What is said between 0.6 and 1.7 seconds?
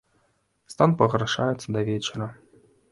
Стан пагаршаецца